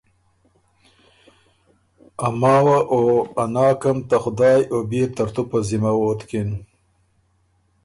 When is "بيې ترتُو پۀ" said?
4.89-5.57